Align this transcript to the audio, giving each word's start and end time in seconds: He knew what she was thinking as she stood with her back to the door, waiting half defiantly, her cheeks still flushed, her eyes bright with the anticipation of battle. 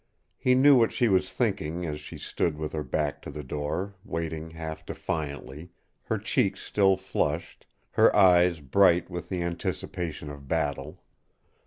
He 0.39 0.55
knew 0.55 0.75
what 0.77 0.91
she 0.91 1.07
was 1.07 1.31
thinking 1.31 1.85
as 1.85 2.01
she 2.01 2.17
stood 2.17 2.57
with 2.57 2.71
her 2.73 2.81
back 2.81 3.21
to 3.21 3.29
the 3.29 3.43
door, 3.43 3.93
waiting 4.03 4.49
half 4.49 4.83
defiantly, 4.83 5.69
her 6.05 6.17
cheeks 6.17 6.61
still 6.63 6.97
flushed, 6.97 7.67
her 7.91 8.15
eyes 8.15 8.61
bright 8.61 9.11
with 9.11 9.29
the 9.29 9.43
anticipation 9.43 10.31
of 10.31 10.47
battle. 10.47 11.03